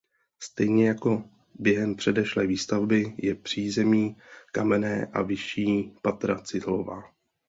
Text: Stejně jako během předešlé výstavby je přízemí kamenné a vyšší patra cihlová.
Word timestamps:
Stejně 0.43 0.87
jako 0.87 1.23
během 1.59 1.95
předešlé 1.95 2.47
výstavby 2.47 3.13
je 3.17 3.35
přízemí 3.35 4.17
kamenné 4.51 5.05
a 5.13 5.21
vyšší 5.21 5.93
patra 6.01 6.39
cihlová. 6.41 7.01